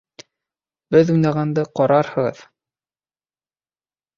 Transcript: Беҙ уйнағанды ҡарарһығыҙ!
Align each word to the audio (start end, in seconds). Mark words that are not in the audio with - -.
Беҙ 0.95 1.11
уйнағанды 1.15 1.65
ҡарарһығыҙ! 1.81 2.43